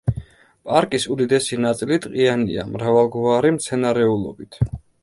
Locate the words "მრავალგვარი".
2.73-3.57